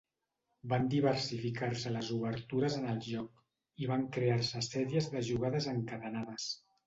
[0.69, 3.45] Van diversificar-se les obertures en el joc
[3.83, 6.49] i van crear-se sèries de jugades encadenades.